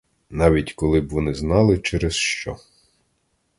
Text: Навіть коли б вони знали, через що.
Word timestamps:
Навіть 0.29 0.73
коли 0.73 1.01
б 1.01 1.09
вони 1.09 1.33
знали, 1.33 1.77
через 1.77 2.13
що. 2.15 2.57